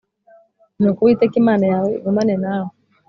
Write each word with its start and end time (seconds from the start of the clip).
Nuko 0.79 0.99
Uwiteka 1.01 1.35
Imana 1.41 1.65
yawe 1.73 1.89
igumane 1.97 2.35
nawe. 2.43 2.71